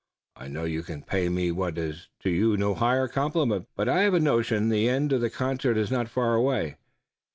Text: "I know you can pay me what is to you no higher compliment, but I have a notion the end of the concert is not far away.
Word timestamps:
"I 0.35 0.47
know 0.47 0.63
you 0.63 0.81
can 0.81 1.03
pay 1.03 1.29
me 1.29 1.51
what 1.51 1.77
is 1.77 2.07
to 2.21 2.31
you 2.31 2.57
no 2.57 2.73
higher 2.73 3.07
compliment, 3.07 3.67
but 3.75 3.87
I 3.87 4.01
have 4.01 4.15
a 4.15 4.19
notion 4.19 4.69
the 4.69 4.89
end 4.89 5.13
of 5.13 5.21
the 5.21 5.29
concert 5.29 5.77
is 5.77 5.91
not 5.91 6.09
far 6.09 6.33
away. 6.33 6.77